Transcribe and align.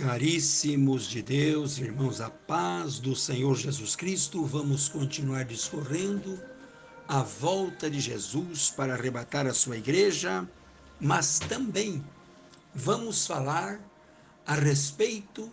Caríssimos 0.00 1.06
de 1.06 1.20
Deus, 1.20 1.76
irmãos, 1.76 2.22
a 2.22 2.30
paz 2.30 2.98
do 2.98 3.14
Senhor 3.14 3.54
Jesus 3.54 3.94
Cristo, 3.94 4.46
vamos 4.46 4.88
continuar 4.88 5.44
discorrendo. 5.44 6.40
A 7.06 7.22
volta 7.22 7.90
de 7.90 8.00
Jesus 8.00 8.70
para 8.70 8.94
arrebatar 8.94 9.46
a 9.46 9.52
sua 9.52 9.76
igreja, 9.76 10.48
mas 10.98 11.38
também 11.38 12.02
vamos 12.74 13.26
falar 13.26 13.78
a 14.46 14.54
respeito 14.54 15.52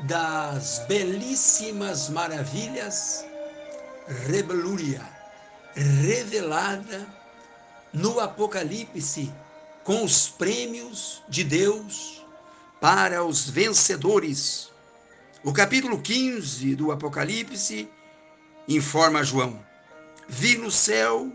das 0.00 0.84
belíssimas 0.86 2.10
maravilhas 2.10 3.24
rebelúria 4.26 5.08
revelada 5.74 7.06
no 7.94 8.20
Apocalipse 8.20 9.32
com 9.84 10.04
os 10.04 10.28
prêmios 10.28 11.22
de 11.30 11.44
Deus 11.44 12.21
para 12.82 13.24
os 13.24 13.48
vencedores. 13.48 14.68
O 15.44 15.52
capítulo 15.52 16.00
15 16.00 16.74
do 16.74 16.90
Apocalipse 16.90 17.88
informa 18.66 19.22
João: 19.22 19.64
Vi 20.28 20.58
no 20.58 20.68
céu 20.68 21.32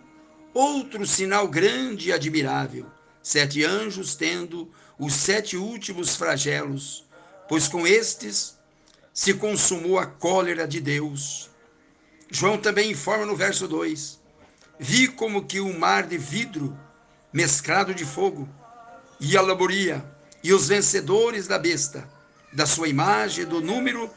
outro 0.53 1.07
sinal 1.07 1.47
grande 1.47 2.09
e 2.09 2.11
admirável, 2.11 2.85
sete 3.23 3.63
anjos 3.63 4.13
tendo 4.13 4.69
os 4.99 5.13
sete 5.13 5.55
últimos 5.55 6.17
flagelos, 6.17 7.05
pois 7.47 7.69
com 7.69 7.87
estes 7.87 8.59
se 9.13 9.33
consumou 9.33 9.97
a 9.97 10.05
cólera 10.05 10.67
de 10.67 10.81
Deus. 10.81 11.49
João 12.29 12.57
também 12.57 12.91
informa 12.91 13.25
no 13.25 13.37
verso 13.37 13.69
2: 13.69 14.19
Vi 14.77 15.07
como 15.07 15.45
que 15.45 15.61
um 15.61 15.79
mar 15.79 16.07
de 16.07 16.17
vidro 16.17 16.77
mesclado 17.31 17.93
de 17.93 18.03
fogo 18.03 18.49
e 19.17 19.37
a 19.37 19.41
laboria 19.41 20.16
e 20.47 20.53
os 20.53 20.69
vencedores 20.69 21.45
da 21.45 21.59
besta, 21.59 22.07
da 22.53 22.65
sua 22.65 22.87
imagem, 22.87 23.43
do 23.43 23.59
número 23.59 24.09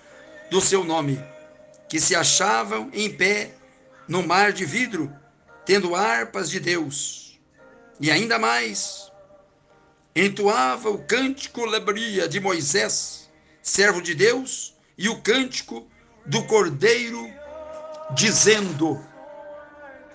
do 0.48 0.60
seu 0.60 0.84
nome, 0.84 1.20
que 1.88 1.98
se 1.98 2.14
achavam 2.14 2.88
em 2.92 3.12
pé 3.12 3.50
no 4.06 4.24
mar 4.24 4.52
de 4.52 4.64
vidro, 4.64 5.12
tendo 5.66 5.92
harpas 5.92 6.48
de 6.48 6.60
Deus. 6.60 7.36
E 7.98 8.12
ainda 8.12 8.38
mais, 8.38 9.10
entoava 10.14 10.88
o 10.88 11.02
cântico 11.02 11.64
labria 11.64 12.28
de 12.28 12.38
Moisés, 12.38 13.28
servo 13.60 14.00
de 14.00 14.14
Deus, 14.14 14.76
e 14.96 15.08
o 15.08 15.20
cântico 15.20 15.84
do 16.24 16.44
Cordeiro, 16.44 17.28
dizendo: 18.14 19.04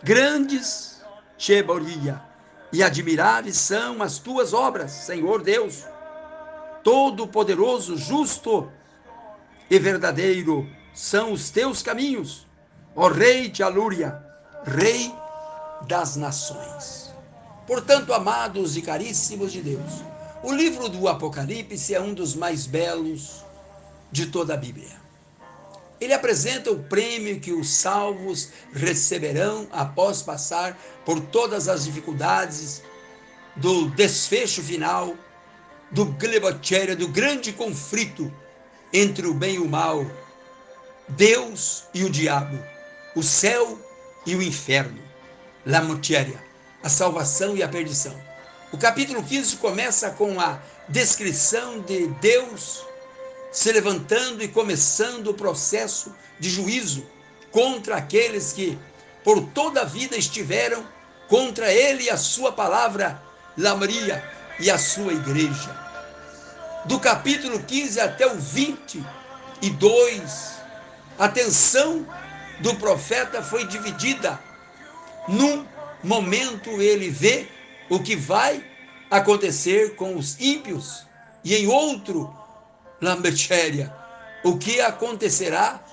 Grandes, 0.02 1.02
Sheboria, 1.38 2.24
e 2.72 2.82
admiráveis 2.82 3.58
são 3.58 4.02
as 4.02 4.18
tuas 4.18 4.54
obras, 4.54 4.92
Senhor 4.92 5.44
Deus 5.44 5.94
todo-poderoso, 6.86 7.98
justo 7.98 8.72
e 9.72 9.80
verdadeiro 9.80 10.70
são 10.94 11.34
os 11.34 11.50
teus 11.50 11.82
caminhos, 11.82 12.46
ó 12.96 13.08
Rei 13.08 13.50
de 13.50 13.64
Alúria, 13.64 14.24
Rei 14.64 15.12
das 15.88 16.16
nações. 16.16 17.12
Portanto, 17.66 18.14
amados 18.14 18.78
e 18.78 18.84
caríssimos 18.84 19.52
de 19.52 19.64
Deus, 19.64 20.04
o 20.44 20.52
livro 20.52 20.88
do 20.88 21.08
Apocalipse 21.08 21.96
é 21.96 22.00
um 22.00 22.14
dos 22.14 22.36
mais 22.36 22.68
belos 22.68 23.44
de 24.12 24.28
toda 24.28 24.54
a 24.54 24.58
Bíblia. 24.58 25.04
Ele 26.00 26.14
apresenta 26.14 26.70
o 26.70 26.84
prêmio 26.84 27.40
que 27.40 27.52
os 27.52 27.68
salvos 27.68 28.50
receberão 28.72 29.68
após 29.72 30.22
passar 30.22 30.78
por 31.04 31.20
todas 31.20 31.68
as 31.68 31.86
dificuldades 31.86 32.84
do 33.56 33.90
desfecho 33.90 34.62
final 34.62 35.16
do 35.92 36.06
Glebotéria, 36.06 36.96
do 36.96 37.08
grande 37.08 37.54
conflito 37.54 38.32
entre 38.92 39.28
o 39.28 39.34
bem 39.34 39.56
e 39.56 39.60
o 39.60 39.68
mal, 39.68 40.06
Deus 41.08 41.84
e 41.94 42.04
o 42.04 42.10
diabo, 42.10 42.58
o 43.16 43.22
céu 43.22 43.80
e 44.26 44.36
o 44.36 44.42
inferno, 44.42 45.02
la 45.66 45.82
matéria, 45.82 46.44
a 46.84 46.90
salvação 46.90 47.56
e 47.56 47.64
a 47.64 47.68
perdição. 47.68 48.16
O 48.72 48.78
capítulo 48.78 49.24
15 49.24 49.58
começa 49.58 50.10
com 50.12 50.40
a 50.40 50.60
descrição 50.90 51.82
de 51.82 52.08
Deus 52.08 52.84
se 53.52 53.72
levantando 53.72 54.44
e 54.44 54.50
começando 54.50 55.28
o 55.28 55.34
processo 55.34 56.14
de 56.40 56.50
juízo 56.50 57.06
contra 57.52 57.96
aqueles 57.96 58.52
que 58.52 58.78
por 59.24 59.42
toda 59.54 59.82
a 59.82 59.86
vida 59.86 60.18
estiveram 60.18 60.86
contra 61.30 61.72
ele 61.72 62.04
e 62.04 62.10
a 62.10 62.18
sua 62.18 62.52
palavra, 62.52 63.22
La 63.58 63.76
Maria, 63.76 64.24
e 64.60 64.70
a 64.70 64.78
sua 64.78 65.14
igreja. 65.14 65.76
Do 66.86 67.00
capítulo 67.00 67.64
15 67.64 68.00
até 68.00 68.28
o 68.28 68.38
22, 68.38 70.56
a 71.18 71.26
atenção 71.26 72.06
do 72.60 72.76
profeta 72.76 73.42
foi 73.42 73.66
dividida. 73.66 74.40
Num 75.28 75.66
momento 76.04 76.70
ele 76.82 77.10
vê 77.10 77.48
o 77.90 78.00
que 78.00 78.16
vai 78.16 78.64
acontecer 79.10 79.96
com 79.96 80.16
os 80.16 80.40
ímpios, 80.40 81.06
e 81.44 81.56
em 81.56 81.68
outro, 81.68 82.34
Lambertéria, 83.02 83.94
o 84.44 84.58
que 84.58 84.82
acontecerá 84.82 85.84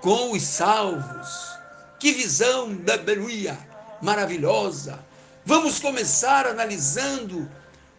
com 0.00 0.32
os 0.32 0.42
salvos. 0.42 1.52
Que 1.98 2.12
visão 2.12 2.74
da 2.74 2.96
Beluia 2.96 3.58
maravilhosa! 4.00 4.98
Vamos 5.44 5.78
começar 5.78 6.46
analisando 6.46 7.48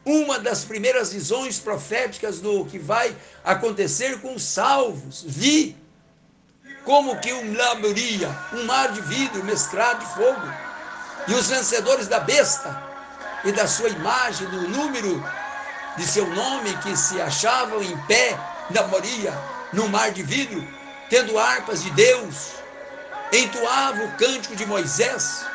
uma 0.06 0.38
das 0.40 0.66
primeiras 0.66 1.14
visões 1.14 1.60
proféticas 1.60 2.40
do 2.40 2.66
que 2.66 2.78
vai 2.78 3.16
acontecer 3.44 4.20
com 4.20 4.36
os 4.36 4.44
salvos. 4.44 5.24
Vi 5.26 5.78
como 6.84 7.20
que 7.20 7.32
um 7.32 7.56
laburia, 7.56 8.30
um 8.54 8.66
mar 8.66 8.92
de 8.92 9.02
vidro 9.02 9.44
mesclado 9.44 10.00
de 10.00 10.14
fogo, 10.14 10.54
e 11.28 11.34
os 11.34 11.48
vencedores 11.48 12.08
da 12.08 12.20
besta 12.20 12.84
e 13.46 13.52
da 13.52 13.68
sua 13.68 13.90
imagem, 13.90 14.48
do 14.50 14.68
número 14.68 15.24
de 15.96 16.06
seu 16.06 16.28
nome, 16.28 16.76
que 16.78 16.96
se 16.98 17.22
achavam 17.22 17.82
em 17.82 17.98
pé 18.06 18.38
na 18.70 18.84
moria, 18.88 19.34
no 19.72 19.88
mar 19.88 20.12
de 20.12 20.24
vidro, 20.24 20.66
tendo 21.10 21.38
harpas 21.38 21.84
de 21.84 21.90
Deus, 21.92 22.54
entoavam 23.32 24.06
o 24.06 24.18
cântico 24.18 24.56
de 24.56 24.66
Moisés, 24.66 25.46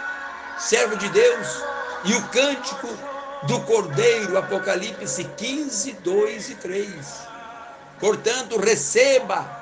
servo 0.58 0.96
de 0.96 1.08
Deus, 1.10 1.62
e 2.04 2.14
o 2.14 2.28
cântico 2.28 2.88
do 3.44 3.60
Cordeiro, 3.60 4.36
Apocalipse 4.36 5.24
15, 5.36 5.92
2 5.92 6.50
e 6.50 6.54
3. 6.56 6.88
Portanto, 8.00 8.58
receba 8.58 9.58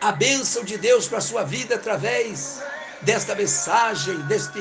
a 0.00 0.12
bênção 0.12 0.64
de 0.64 0.76
Deus 0.76 1.08
para 1.08 1.18
a 1.18 1.22
sua 1.22 1.44
vida 1.44 1.76
através 1.76 2.62
desta 3.02 3.34
mensagem, 3.34 4.16
deste 4.22 4.60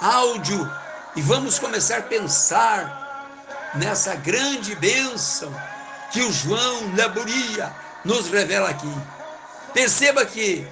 áudio, 0.00 0.70
e 1.16 1.22
vamos 1.22 1.58
começar 1.58 1.98
a 1.98 2.02
pensar 2.02 3.70
nessa 3.74 4.14
grande 4.14 4.74
bênção 4.76 5.54
que 6.10 6.20
o 6.22 6.32
João 6.32 6.94
Laburia 6.96 7.74
nos 8.04 8.30
revela 8.30 8.70
aqui. 8.70 8.92
Perceba 9.74 10.24
que 10.24 10.66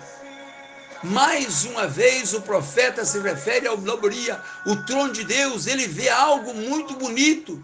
mais 1.02 1.64
uma 1.64 1.86
vez 1.86 2.32
o 2.32 2.40
profeta 2.40 3.04
se 3.04 3.18
refere 3.20 3.66
ao 3.66 3.76
Loboria, 3.76 4.40
o 4.66 4.76
trono 4.76 5.12
de 5.12 5.24
Deus, 5.24 5.66
ele 5.66 5.86
vê 5.86 6.08
algo 6.08 6.54
muito 6.54 6.94
bonito. 6.94 7.62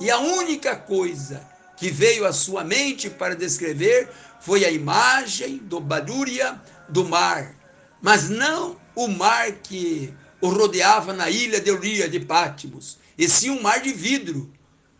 E 0.00 0.10
a 0.10 0.18
única 0.18 0.76
coisa 0.76 1.42
que 1.76 1.90
veio 1.90 2.26
à 2.26 2.32
sua 2.32 2.64
mente 2.64 3.08
para 3.08 3.36
descrever 3.36 4.08
foi 4.40 4.64
a 4.64 4.70
imagem 4.70 5.58
do 5.58 5.80
Badúria 5.80 6.60
do 6.88 7.04
mar, 7.04 7.54
mas 8.00 8.28
não 8.28 8.76
o 8.94 9.08
mar 9.08 9.50
que 9.52 10.12
o 10.40 10.48
rodeava 10.48 11.12
na 11.12 11.30
ilha 11.30 11.60
de 11.60 11.70
Euria 11.70 12.08
de 12.08 12.20
Pátimos, 12.20 12.98
e 13.16 13.28
sim 13.28 13.50
um 13.50 13.62
mar 13.62 13.80
de 13.80 13.92
vidro. 13.92 14.52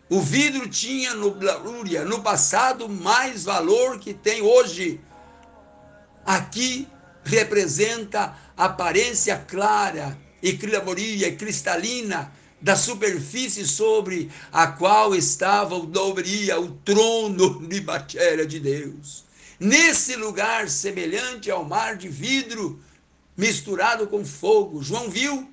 O 0.08 0.20
vidro 0.20 0.68
tinha 0.68 1.14
no 1.14 1.32
Badúria, 1.32 2.04
no 2.04 2.22
passado, 2.22 2.88
mais 2.88 3.44
valor 3.44 3.98
que 3.98 4.14
tem 4.14 4.40
hoje. 4.40 5.00
Aqui 6.24 6.88
representa 7.26 8.36
a 8.56 8.64
aparência 8.66 9.36
clara 9.36 10.16
e 10.42 10.52
clamoria 10.52 11.34
cristalina 11.34 12.32
da 12.60 12.76
superfície 12.76 13.66
sobre 13.66 14.30
a 14.52 14.68
qual 14.68 15.14
estava 15.14 15.74
o 15.74 15.86
dobria, 15.86 16.58
o 16.58 16.70
trono 16.70 17.60
de 17.68 17.80
matéria 17.82 18.46
de 18.46 18.60
Deus. 18.60 19.24
Nesse 19.58 20.16
lugar 20.16 20.68
semelhante 20.68 21.50
ao 21.50 21.64
mar 21.64 21.96
de 21.96 22.08
vidro 22.08 22.80
misturado 23.36 24.06
com 24.06 24.24
fogo, 24.24 24.82
João 24.82 25.10
viu 25.10 25.50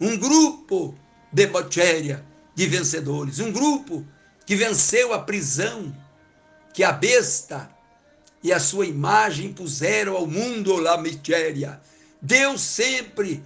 um 0.00 0.16
grupo 0.16 0.94
de 1.32 1.46
matéria 1.46 2.24
de 2.54 2.66
vencedores, 2.66 3.38
um 3.38 3.50
grupo 3.50 4.06
que 4.44 4.54
venceu 4.54 5.12
a 5.12 5.18
prisão 5.18 5.94
que 6.72 6.84
a 6.84 6.92
besta 6.92 7.70
e 8.42 8.52
a 8.52 8.60
sua 8.60 8.86
imagem 8.86 9.52
puseram 9.52 10.16
ao 10.16 10.26
mundo 10.26 10.76
la 10.76 10.98
miséria. 10.98 11.80
Deus 12.20 12.60
sempre 12.60 13.42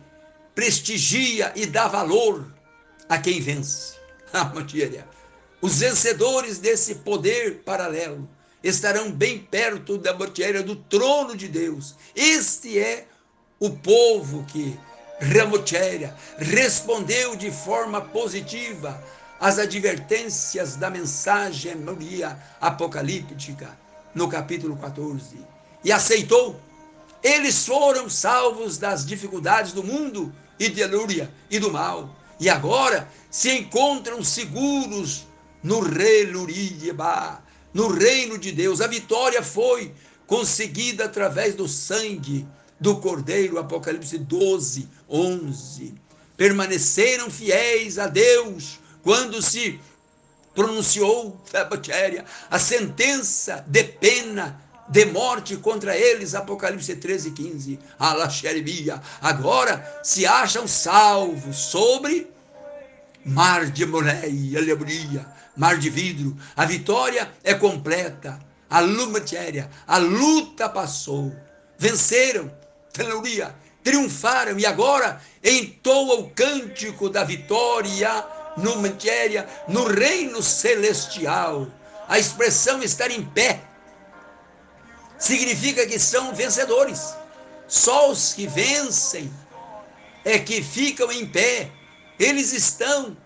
prestigia 0.55 1.53
e 1.57 1.67
dá 1.67 1.89
valor 1.89 2.53
a 3.09 3.19
quem 3.19 3.41
vence. 3.41 3.99
A 4.33 4.45
matéria. 4.45 5.09
Os 5.61 5.81
vencedores 5.81 6.59
desse 6.59 6.97
poder 6.97 7.63
paralelo 7.65 8.29
estarão 8.63 9.11
bem 9.11 9.39
perto 9.39 9.99
da 9.99 10.15
mortiéria 10.15 10.63
do 10.63 10.77
trono 10.77 11.37
de 11.37 11.49
Deus. 11.49 11.97
Este 12.15 12.79
é 12.79 13.07
o 13.59 13.71
povo 13.71 14.45
que 14.45 14.79
Ramotéria 15.21 16.17
respondeu 16.39 17.37
de 17.37 17.51
forma 17.51 18.01
positiva 18.01 19.03
às 19.39 19.59
advertências 19.59 20.77
da 20.77 20.89
mensagem 20.89 21.73
apocalíptica 22.61 23.77
no 24.15 24.29
capítulo 24.29 24.77
14 24.77 25.37
e 25.85 25.93
aceitou. 25.93 26.61
Eles 27.23 27.67
foram 27.67 28.09
salvos 28.09 28.79
das 28.79 29.05
dificuldades 29.05 29.73
do 29.73 29.85
mundo 29.85 30.33
e 30.59 30.69
de 30.69 30.85
Lúria 30.87 31.31
e 31.51 31.59
do 31.59 31.71
mal 31.71 32.15
e 32.41 32.49
agora 32.49 33.07
se 33.31 33.51
encontram 33.53 34.25
seguros 34.25 35.27
no 35.63 35.81
Relurieba, 35.81 37.43
no 37.73 37.89
reino 37.89 38.39
de 38.39 38.51
Deus. 38.51 38.81
A 38.81 38.87
vitória 38.87 39.43
foi 39.43 39.93
conseguida 40.27 41.05
através 41.05 41.55
do 41.55 41.69
sangue 41.69 42.49
do 42.81 42.97
Cordeiro, 42.97 43.59
Apocalipse 43.59 44.17
12, 44.17 44.89
11. 45.09 45.95
Permaneceram 46.35 47.29
fiéis 47.29 47.99
a 47.99 48.07
Deus 48.07 48.81
quando 49.03 49.43
se 49.43 49.79
pronunciou 50.61 51.41
a 52.51 52.59
sentença 52.59 53.65
de 53.67 53.83
pena 53.83 54.61
de 54.91 55.07
morte 55.07 55.57
contra 55.57 55.97
eles, 55.97 56.35
Apocalipse 56.35 56.97
13, 56.97 57.31
15. 57.31 57.79
Alaxeribia. 57.99 59.01
Agora 59.23 60.01
se 60.05 60.27
acham 60.27 60.69
salvos 60.69 61.57
sobre 61.57 62.31
mar 63.25 63.71
de 63.71 63.87
moleia, 63.87 64.59
aleluia, 64.59 65.27
mar 65.57 65.79
de 65.79 65.89
vidro. 65.89 66.37
A 66.55 66.67
vitória 66.67 67.33
é 67.43 67.55
completa. 67.55 68.39
A 68.69 68.81
lumatéria, 68.81 69.71
a 69.87 69.97
luta 69.97 70.69
passou. 70.69 71.35
Venceram, 71.79 72.53
aleluia, 72.99 73.55
triunfaram 73.83 74.59
e 74.59 74.67
agora 74.67 75.23
entoa 75.43 76.21
o 76.21 76.31
cântico 76.31 77.09
da 77.09 77.25
vitória 77.25 78.40
no 78.63 78.77
matéria, 78.77 79.49
no 79.69 79.85
reino 79.87 80.43
celestial. 80.43 81.67
A 82.09 82.19
expressão 82.19 82.83
estar 82.83 83.11
em 83.11 83.25
pé 83.25 83.61
significa 85.19 85.87
que 85.87 85.99
são 85.99 86.35
vencedores. 86.35 87.15
Só 87.69 88.11
os 88.11 88.33
que 88.33 88.47
vencem 88.47 89.33
é 90.25 90.39
que 90.39 90.63
ficam 90.63 91.11
em 91.13 91.27
pé. 91.27 91.71
Eles 92.19 92.53
estão 92.53 93.17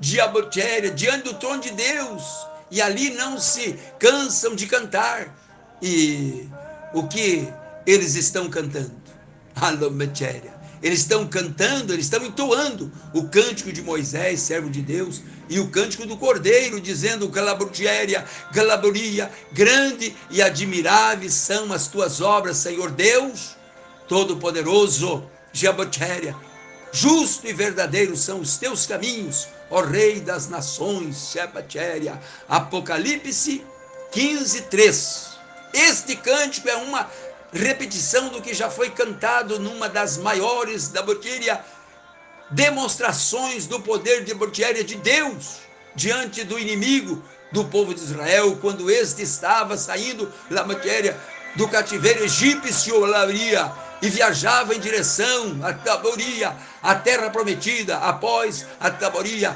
diabotéria, 0.00 0.90
diante 0.90 1.24
do 1.24 1.34
trono 1.34 1.60
de 1.60 1.70
Deus, 1.70 2.24
e 2.70 2.82
ali 2.82 3.10
não 3.10 3.38
se 3.38 3.78
cansam 3.98 4.56
de 4.56 4.66
cantar. 4.66 5.32
E 5.80 6.48
o 6.92 7.06
que 7.06 7.48
eles 7.86 8.14
estão 8.16 8.50
cantando? 8.50 9.00
Alometéria. 9.54 10.61
Eles 10.82 11.00
estão 11.00 11.26
cantando, 11.26 11.92
eles 11.92 12.06
estão 12.06 12.24
entoando 12.24 12.90
o 13.14 13.28
cântico 13.28 13.72
de 13.72 13.80
Moisés, 13.80 14.40
servo 14.40 14.68
de 14.68 14.82
Deus, 14.82 15.22
e 15.48 15.60
o 15.60 15.68
cântico 15.68 16.06
do 16.06 16.16
Cordeiro, 16.16 16.80
dizendo: 16.80 17.28
Calabutiéria, 17.28 18.24
Calaboria, 18.52 19.30
grande 19.52 20.14
e 20.30 20.42
admiráveis 20.42 21.34
são 21.34 21.72
as 21.72 21.86
tuas 21.86 22.20
obras, 22.20 22.56
Senhor 22.56 22.90
Deus, 22.90 23.56
Todo-Poderoso, 24.08 25.24
Jabotéria. 25.52 26.34
Justo 26.90 27.46
e 27.46 27.52
verdadeiro 27.52 28.16
são 28.16 28.40
os 28.40 28.56
teus 28.56 28.84
caminhos, 28.84 29.48
ó 29.70 29.80
Rei 29.80 30.20
das 30.20 30.48
Nações, 30.48 31.30
Shebatéria. 31.32 32.20
Apocalipse 32.48 33.64
15, 34.10 34.62
3. 34.62 35.32
Este 35.72 36.16
cântico 36.16 36.68
é 36.68 36.76
uma 36.76 37.08
repetição 37.52 38.28
do 38.30 38.40
que 38.40 38.54
já 38.54 38.70
foi 38.70 38.90
cantado 38.90 39.58
numa 39.58 39.88
das 39.88 40.16
maiores 40.16 40.88
da 40.88 41.02
Botíria, 41.02 41.62
demonstrações 42.50 43.66
do 43.66 43.80
poder 43.80 44.24
de 44.24 44.34
Botíria 44.34 44.82
de 44.82 44.94
Deus 44.96 45.58
diante 45.94 46.44
do 46.44 46.58
inimigo 46.58 47.22
do 47.52 47.64
povo 47.66 47.94
de 47.94 48.00
Israel, 48.00 48.56
quando 48.60 48.90
este 48.90 49.22
estava 49.22 49.76
saindo 49.76 50.32
da 50.50 50.64
matéria 50.64 51.18
do 51.54 51.68
cativeiro 51.68 52.24
egípcio, 52.24 53.04
Laria, 53.04 53.70
e 54.00 54.08
viajava 54.08 54.74
em 54.74 54.80
direção 54.80 55.60
a 55.62 55.74
Taboria, 55.74 56.56
a 56.82 56.94
terra 56.94 57.28
prometida, 57.28 57.98
após 57.98 58.66
a 58.80 58.90
Taboria, 58.90 59.54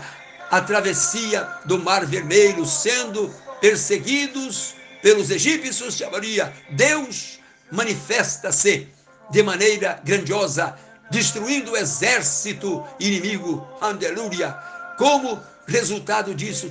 a 0.51 0.61
travessia 0.61 1.49
do 1.65 1.79
Mar 1.79 2.05
Vermelho, 2.05 2.67
sendo 2.67 3.35
perseguidos 3.61 4.75
pelos 5.03 5.31
egípcios, 5.31 5.99
Taboria. 5.99 6.53
Deus 6.69 7.41
manifesta-se 7.71 8.89
de 9.31 9.43
maneira 9.43 10.01
grandiosa, 10.05 10.77
destruindo 11.11 11.73
o 11.73 11.77
exército 11.77 12.85
inimigo, 12.99 13.67
aleluia. 13.81 14.53
Como 14.99 15.41
resultado 15.67 16.35
disso, 16.35 16.71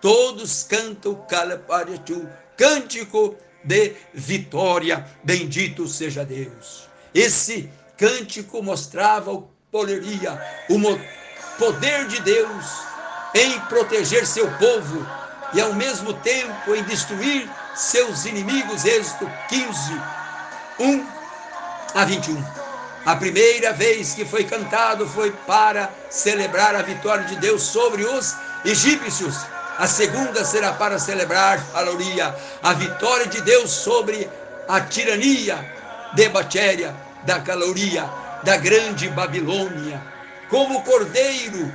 todos 0.00 0.62
cantam 0.64 1.14
Calapariatu, 1.28 2.28
cântico 2.56 3.36
de 3.64 3.94
vitória. 4.14 5.06
Bendito 5.24 5.88
seja 5.88 6.24
Deus. 6.24 6.88
Esse 7.14 7.68
cântico 7.96 8.62
mostrava 8.62 9.32
o 9.32 9.50
poderia, 9.70 10.40
o 10.70 11.58
poder 11.58 12.06
de 12.06 12.20
Deus 12.22 12.64
em 13.34 13.60
proteger 13.60 14.26
seu 14.26 14.50
povo 14.52 15.06
e 15.52 15.60
ao 15.60 15.74
mesmo 15.74 16.14
tempo 16.14 16.74
em 16.74 16.82
destruir 16.84 17.48
seus 17.76 18.24
inimigos. 18.24 18.84
Êxodo 18.84 19.30
15, 19.48 20.00
1 20.80 21.06
a 21.94 22.04
21. 22.04 22.44
A 23.04 23.14
primeira 23.14 23.72
vez 23.72 24.14
que 24.14 24.24
foi 24.24 24.44
cantado 24.44 25.06
foi 25.06 25.30
para 25.30 25.90
celebrar 26.10 26.74
a 26.74 26.82
vitória 26.82 27.24
de 27.24 27.36
Deus 27.36 27.62
sobre 27.62 28.04
os 28.04 28.34
egípcios 28.64 29.46
a 29.78 29.86
segunda 29.86 30.42
será 30.42 30.72
para 30.72 30.98
celebrar, 30.98 31.62
aleluia, 31.74 32.34
a 32.62 32.72
vitória 32.72 33.26
de 33.26 33.42
Deus 33.42 33.70
sobre 33.70 34.28
a 34.66 34.80
tirania 34.80 35.58
de 36.14 36.28
Batéria, 36.30 36.96
da 37.24 37.40
caloria, 37.40 38.08
da 38.42 38.56
grande 38.56 39.06
Babilônia. 39.08 40.00
Como 40.48 40.82
cordeiro 40.82 41.70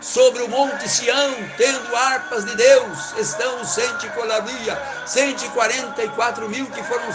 sobre 0.00 0.42
o 0.42 0.48
monte 0.48 0.88
Sião, 0.88 1.36
tendo 1.56 1.94
harpas 1.94 2.44
de 2.44 2.56
Deus, 2.56 3.14
estão 3.18 3.60
os 3.60 3.68
144 3.68 6.48
mil 6.48 6.66
que 6.66 6.82
foram 6.82 7.08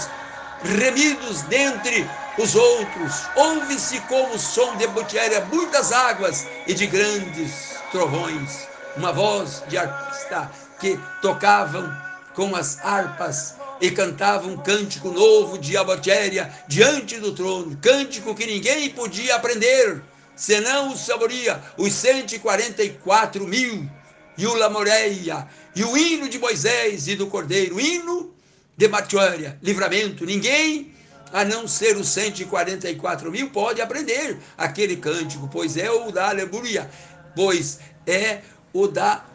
remidos 0.63 1.41
dentre 1.43 2.09
os 2.38 2.55
outros. 2.55 3.24
Ouve-se 3.36 4.00
como 4.01 4.36
o 4.36 4.39
som 4.39 4.75
de 4.77 4.88
Batéria, 4.88 5.45
muitas 5.51 5.91
águas 5.91 6.48
e 6.67 6.74
de 6.74 6.88
grandes 6.88 7.75
trovões. 7.91 8.67
Uma 8.95 9.12
voz 9.12 9.62
de 9.67 9.77
artista 9.77 10.50
que 10.79 10.98
tocavam 11.21 11.93
com 12.33 12.55
as 12.55 12.79
harpas 12.83 13.55
e 13.81 13.91
cantavam 13.91 14.51
um 14.51 14.57
cântico 14.57 15.09
novo 15.09 15.57
de 15.57 15.75
abatéria 15.75 16.50
diante 16.67 17.19
do 17.19 17.33
trono, 17.33 17.77
cântico 17.81 18.33
que 18.33 18.45
ninguém 18.45 18.89
podia 18.89 19.36
aprender, 19.36 20.01
senão 20.35 20.93
o 20.93 20.97
saboria, 20.97 21.61
os 21.77 21.93
144 21.93 23.47
mil, 23.47 23.89
e 24.37 24.45
o 24.45 24.53
Lamoreia, 24.53 25.47
e 25.75 25.83
o 25.83 25.97
hino 25.97 26.27
de 26.27 26.37
Moisés 26.37 27.07
e 27.07 27.15
do 27.15 27.27
Cordeiro, 27.27 27.79
hino 27.79 28.33
de 28.75 28.87
Matéria, 28.87 29.57
livramento, 29.61 30.25
ninguém 30.25 30.93
a 31.31 31.43
não 31.43 31.67
ser 31.67 31.97
os 31.97 32.07
144 32.09 33.31
mil 33.31 33.49
pode 33.49 33.81
aprender 33.81 34.37
aquele 34.57 34.97
cântico, 34.97 35.49
pois 35.51 35.75
é 35.77 35.89
o 35.89 36.11
da 36.11 36.29
aleluia, 36.29 36.89
pois 37.35 37.79
é 38.05 38.41
o 38.73 38.87
da 38.87 39.25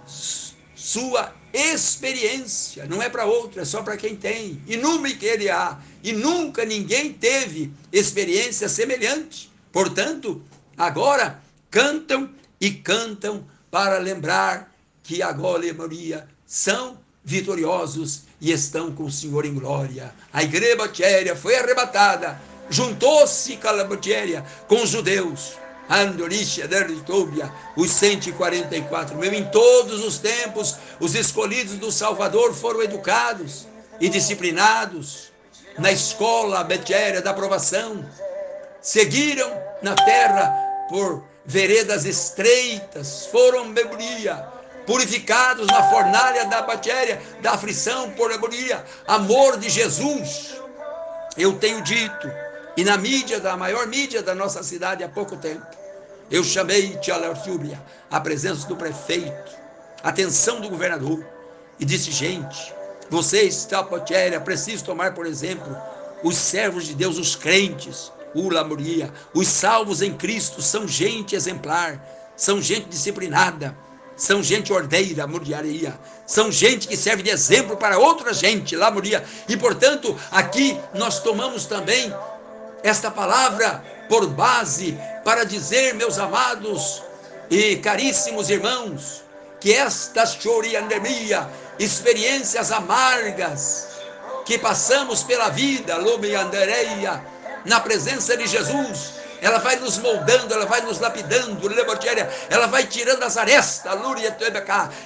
sua 0.75 1.35
experiência, 1.53 2.87
não 2.87 3.03
é 3.03 3.09
para 3.09 3.25
outro, 3.25 3.61
é 3.61 3.65
só 3.65 3.83
para 3.83 3.97
quem 3.97 4.17
tem. 4.17 4.63
E 4.67 4.77
nunca 4.77 5.11
que 5.11 5.27
ele 5.27 5.51
há, 5.51 5.79
e 6.03 6.13
nunca 6.13 6.65
ninguém 6.65 7.13
teve 7.13 7.73
experiência 7.93 8.69
semelhante. 8.69 9.51
Portanto, 9.73 10.43
agora 10.81 11.41
cantam 11.71 12.31
e 12.61 12.71
cantam 12.71 13.45
para 13.71 13.99
lembrar 13.99 14.73
que 15.03 15.23
agora 15.23 15.67
e 15.67 15.73
Maria 15.73 16.27
são 16.47 16.99
vitoriosos 17.23 18.23
e 18.41 18.51
estão 18.51 18.91
com 18.93 19.05
o 19.05 19.13
Senhor 19.13 19.45
em 19.45 19.55
glória. 19.55 20.15
A 20.33 20.43
igreja 20.43 20.77
batéria 20.77 21.37
foi 21.37 21.57
arrebatada, 21.57 22.41
juntou-se 22.71 23.57
com 23.59 23.69
a 23.69 23.85
batéria 23.85 24.45
com 24.67 24.83
os 24.83 24.89
judeus 24.89 25.53
Andorisha, 25.91 26.69
Derritobia, 26.69 27.53
os 27.77 27.91
144 27.91 29.17
mil. 29.17 29.35
Em 29.35 29.45
todos 29.47 30.05
os 30.05 30.19
tempos, 30.19 30.77
os 31.01 31.17
escolhidos 31.17 31.75
do 31.75 31.91
Salvador 31.91 32.55
foram 32.55 32.81
educados 32.81 33.67
e 34.01 34.09
disciplinados 34.09 35.33
na 35.77 35.91
escola 35.91 36.63
betéria 36.63 37.21
da 37.21 37.33
aprovação. 37.33 38.09
Seguiram 38.81 39.51
na 39.83 39.97
terra 39.97 40.70
por 40.91 41.23
veredas 41.47 42.05
estreitas, 42.05 43.27
foram 43.27 43.73
bebria, 43.73 44.45
purificados 44.85 45.69
na 45.69 45.89
fornalha 45.89 46.47
da 46.47 46.67
matéria, 46.67 47.23
da 47.41 47.53
aflição, 47.53 48.11
por 48.11 48.33
agonia, 48.33 48.85
amor 49.07 49.57
de 49.57 49.71
Jesus. 49.71 50.61
Eu 51.37 51.57
tenho 51.59 51.81
dito, 51.81 52.31
e 52.77 52.83
na 52.83 52.99
mídia, 52.99 53.39
da 53.39 53.57
maior 53.57 53.87
mídia 53.87 54.21
da 54.21 54.35
nossa 54.35 54.65
cidade 54.65 55.05
há 55.05 55.09
pouco 55.09 55.37
tempo, 55.37 55.65
eu 56.29 56.43
chamei 56.43 56.97
Tialartúbia, 56.97 57.81
a 58.11 58.21
presença 58.21 58.67
do 58.67 58.77
prefeito, 58.77 59.53
atenção 60.03 60.61
do 60.61 60.69
governador, 60.69 61.25
e 61.79 61.85
disse: 61.85 62.11
gente, 62.11 62.75
vocês, 63.09 63.65
Tapotéria, 63.65 64.41
precisam 64.41 64.87
tomar, 64.87 65.15
por 65.15 65.25
exemplo, 65.25 65.77
os 66.23 66.37
servos 66.37 66.85
de 66.85 66.95
Deus, 66.95 67.17
os 67.17 67.37
crentes, 67.37 68.13
Ula 68.35 68.65
Moria, 68.65 69.13
os 69.35 69.49
salvos 69.49 70.03
em 70.03 70.13
Cristo 70.15 70.63
são 70.63 70.87
gente 70.87 71.35
exemplar, 71.35 72.05
são 72.37 72.61
gente 72.61 72.89
disciplinada, 72.89 73.77
são 74.17 74.43
gente 74.43 74.73
ordeira, 74.73 75.27
muriaria, 75.27 75.99
são 76.27 76.53
gente 76.53 76.87
que 76.87 76.97
serve 76.97 77.23
de 77.23 77.31
exemplo 77.31 77.77
para 77.77 77.99
outra 77.99 78.33
gente, 78.35 78.77
lá 78.77 78.91
moria. 78.91 79.25
E 79.49 79.57
portanto, 79.57 80.17
aqui 80.31 80.79
nós 80.95 81.21
tomamos 81.21 81.65
também 81.67 82.15
esta 82.83 83.11
palavra 83.11 83.83
por 84.09 84.27
base 84.27 84.97
para 85.25 85.45
dizer, 85.45 85.95
meus 85.95 86.19
amados 86.19 87.03
e 87.51 87.77
caríssimos 87.77 88.51
irmãos, 88.51 89.23
que 89.59 89.73
esta 89.73 90.25
chorianemia, 90.27 91.49
experiências 91.79 92.71
amargas 92.73 93.89
que 94.45 94.59
passamos 94.59 95.23
pela 95.23 95.49
vida, 95.49 95.97
Lomeandereia, 95.97 97.23
na 97.65 97.81
presença 97.81 98.37
de 98.37 98.47
Jesus, 98.47 99.15
ela 99.41 99.59
vai 99.59 99.77
nos 99.77 99.99
moldando, 99.99 100.53
ela 100.53 100.67
vai 100.67 100.81
nos 100.83 100.99
lapidando, 100.99 101.61
ela 102.49 102.67
vai 102.67 102.87
tirando 102.87 103.23
as 103.23 103.37
arestas, 103.37 103.93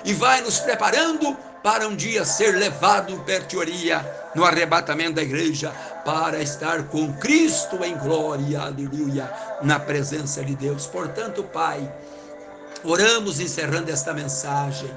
e 0.05 0.13
vai 0.13 0.41
nos 0.41 0.59
preparando 0.59 1.37
para 1.63 1.89
um 1.89 1.97
dia 1.97 2.25
ser 2.25 2.57
levado 2.57 3.19
pertioria 3.21 4.05
no 4.35 4.45
arrebatamento 4.45 5.15
da 5.15 5.23
igreja, 5.23 5.73
para 6.05 6.43
estar 6.43 6.83
com 6.89 7.13
Cristo 7.15 7.83
em 7.83 7.97
glória, 7.97 8.61
aleluia, 8.61 9.33
na 9.63 9.79
presença 9.79 10.45
de 10.45 10.55
Deus. 10.55 10.87
Portanto, 10.87 11.43
Pai, 11.45 11.91
oramos 12.83 13.41
encerrando 13.41 13.91
esta 13.91 14.13
mensagem 14.13 14.91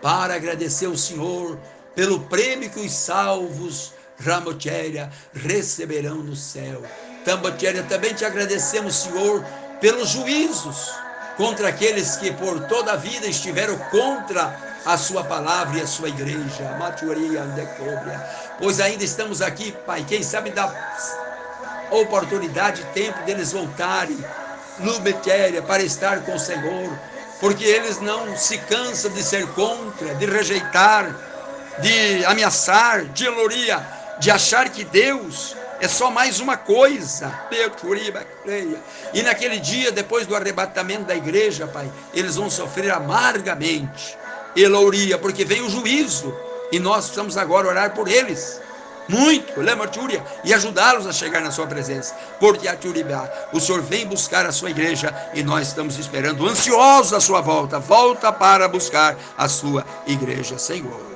para 0.00 0.34
agradecer 0.34 0.86
o 0.86 0.96
Senhor 0.96 1.58
pelo 1.94 2.20
prêmio 2.20 2.70
que 2.70 2.80
os 2.80 2.92
salvos 2.92 3.92
Ramotéria 4.18 5.10
receberão 5.34 6.16
no 6.16 6.36
céu. 6.36 6.82
Tambotéria, 7.24 7.82
também 7.84 8.14
te 8.14 8.24
agradecemos, 8.24 8.96
Senhor, 8.96 9.44
pelos 9.80 10.10
juízos 10.10 10.92
contra 11.36 11.68
aqueles 11.68 12.16
que 12.16 12.32
por 12.32 12.60
toda 12.66 12.92
a 12.92 12.96
vida 12.96 13.26
estiveram 13.26 13.76
contra 13.90 14.74
a 14.84 14.96
sua 14.96 15.24
palavra 15.24 15.78
e 15.78 15.82
a 15.82 15.86
sua 15.86 16.08
igreja. 16.08 16.76
Maturia, 16.78 17.42
decobria. 17.42 18.20
Pois 18.58 18.80
ainda 18.80 19.02
estamos 19.02 19.42
aqui, 19.42 19.72
Pai, 19.86 20.04
quem 20.06 20.22
sabe 20.22 20.50
dá 20.50 20.72
oportunidade, 21.90 22.84
tempo 22.92 23.22
deles 23.24 23.52
voltarem 23.52 24.18
no 24.78 24.98
Betéria 25.00 25.62
para 25.62 25.82
estar 25.82 26.20
com 26.22 26.34
o 26.34 26.38
Senhor, 26.38 26.90
porque 27.40 27.64
eles 27.64 28.00
não 28.00 28.36
se 28.36 28.58
cansam 28.58 29.10
de 29.12 29.22
ser 29.22 29.46
contra, 29.48 30.14
de 30.14 30.26
rejeitar, 30.26 31.14
de 31.80 32.24
ameaçar, 32.24 33.04
de 33.06 33.28
gloria, 33.30 33.93
de 34.18 34.30
achar 34.30 34.68
que 34.68 34.84
Deus 34.84 35.56
é 35.80 35.88
só 35.88 36.10
mais 36.10 36.40
uma 36.40 36.56
coisa. 36.56 37.32
E 39.12 39.22
naquele 39.22 39.58
dia, 39.58 39.92
depois 39.92 40.26
do 40.26 40.34
arrebatamento 40.34 41.04
da 41.04 41.14
igreja, 41.14 41.66
Pai, 41.66 41.90
eles 42.12 42.36
vão 42.36 42.48
sofrer 42.48 42.90
amargamente. 42.92 44.16
Elouria, 44.56 45.18
porque 45.18 45.44
vem 45.44 45.62
o 45.62 45.68
juízo. 45.68 46.34
E 46.72 46.78
nós 46.78 47.04
precisamos 47.04 47.36
agora 47.36 47.68
orar 47.68 47.94
por 47.94 48.08
eles. 48.08 48.60
Muito, 49.06 49.60
Lemartúria, 49.60 50.24
e 50.42 50.54
ajudá-los 50.54 51.06
a 51.06 51.12
chegar 51.12 51.42
na 51.42 51.50
sua 51.50 51.66
presença. 51.66 52.14
Porque 52.40 52.66
o 53.52 53.60
Senhor 53.60 53.82
vem 53.82 54.06
buscar 54.06 54.46
a 54.46 54.52
sua 54.52 54.70
igreja 54.70 55.14
e 55.34 55.42
nós 55.42 55.68
estamos 55.68 55.98
esperando, 55.98 56.48
ansiosos 56.48 57.12
a 57.12 57.20
sua 57.20 57.42
volta. 57.42 57.78
Volta 57.78 58.32
para 58.32 58.66
buscar 58.66 59.14
a 59.36 59.46
sua 59.46 59.84
igreja, 60.06 60.58
Senhor. 60.58 61.13